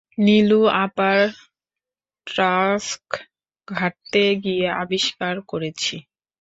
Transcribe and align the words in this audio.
নীলু 0.17 0.61
আপার 0.83 1.19
ট্রাঙ্ক 2.27 3.07
ঘাঁটতে 3.67 4.23
গিয়ে 4.43 4.67
আবিষ্কার 4.81 5.35
করেছি। 5.47 5.95